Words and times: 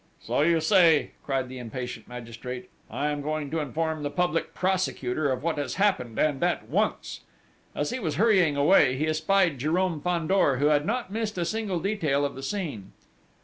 "So 0.19 0.41
you 0.41 0.61
say!" 0.61 1.11
cried 1.23 1.47
the 1.47 1.59
impatient 1.59 2.07
magistrate: 2.07 2.71
"I 2.89 3.11
am 3.11 3.21
going 3.21 3.51
to 3.51 3.59
inform 3.59 4.01
the 4.01 4.09
Public 4.09 4.55
Prosecutor 4.55 5.31
of 5.31 5.43
what 5.43 5.59
has 5.59 5.75
happened, 5.75 6.17
and 6.17 6.41
at 6.43 6.67
once!" 6.67 7.21
As 7.75 7.91
he 7.91 7.99
was 7.99 8.15
hurrying 8.15 8.55
away, 8.55 8.97
he 8.97 9.13
spied 9.13 9.59
Jérôme 9.59 10.01
Fandor, 10.01 10.57
who 10.57 10.65
had 10.69 10.87
not 10.87 11.11
missed 11.13 11.37
a 11.37 11.45
single 11.45 11.79
detail 11.79 12.25
of 12.25 12.33
the 12.33 12.41
scene. 12.41 12.93